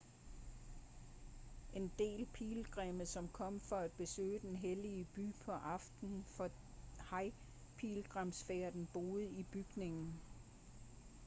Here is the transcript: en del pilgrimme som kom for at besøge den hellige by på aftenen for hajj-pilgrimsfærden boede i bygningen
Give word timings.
en 1.75 1.91
del 1.99 2.25
pilgrimme 2.33 3.05
som 3.05 3.27
kom 3.27 3.59
for 3.59 3.75
at 3.75 3.91
besøge 3.91 4.39
den 4.39 4.55
hellige 4.55 5.07
by 5.15 5.33
på 5.45 5.51
aftenen 5.51 6.23
for 6.27 6.49
hajj-pilgrimsfærden 6.99 8.87
boede 8.93 9.25
i 9.29 9.43
bygningen 9.43 10.13